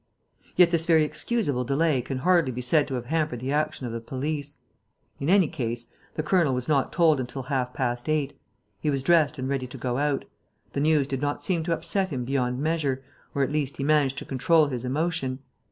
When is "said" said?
2.61-2.87